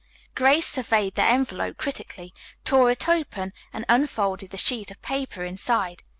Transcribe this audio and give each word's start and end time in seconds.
Grace 0.33 0.65
surveyed 0.65 1.13
the 1.13 1.21
envelope 1.21 1.77
critically, 1.77 2.33
tore 2.65 2.89
it 2.89 3.07
open 3.07 3.53
and 3.71 3.85
unfolded 3.87 4.49
the 4.49 4.57
sheet 4.57 4.89
of 4.89 4.99
paper 5.03 5.43
inside. 5.43 6.01